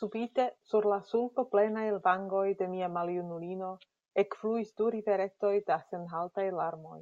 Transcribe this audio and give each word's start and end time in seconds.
Subite 0.00 0.44
sur 0.72 0.86
la 0.92 0.98
sulkoplenaj 1.08 1.86
vangoj 2.04 2.44
de 2.62 2.68
la 2.74 2.90
maljunulino 2.98 3.72
ekfluis 4.26 4.72
du 4.82 4.92
riveretoj 4.98 5.54
da 5.72 5.80
senhaltaj 5.90 6.46
larmoj. 6.62 7.00